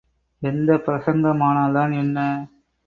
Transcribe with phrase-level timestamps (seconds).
[0.41, 2.17] எந்தப் பிரசங்கமானால் தான் என்ன?